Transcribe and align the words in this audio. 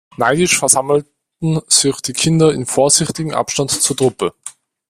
Neidisch 0.17 0.57
versammelten 0.57 1.13
sich 1.67 2.01
Kinder 2.01 2.51
in 2.55 2.65
vorsichtigem 2.65 3.33
Abstand 3.35 3.69
zur 3.69 3.95
Truppe. 3.95 4.33